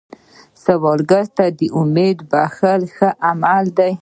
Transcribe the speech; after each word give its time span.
سوالګر 0.63 1.25
ته 1.37 1.45
امید 1.79 2.17
بښل 2.31 2.81
ښه 2.95 3.09
عمل 3.29 3.65
دی 3.77 3.93